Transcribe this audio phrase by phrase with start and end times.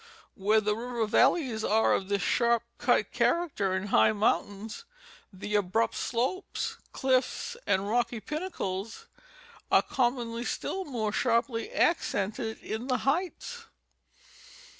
[0.33, 4.83] Where the river valleys are of this sharp cut char acter in high mountains,
[5.31, 9.05] the abrupt slopes, cliffs and rocky pin nacles
[9.71, 13.65] are commonly still more sharply accented in the heights.